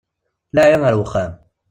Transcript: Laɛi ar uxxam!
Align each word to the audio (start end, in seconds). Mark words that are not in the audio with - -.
Laɛi 0.53 0.77
ar 0.87 0.95
uxxam! 1.03 1.31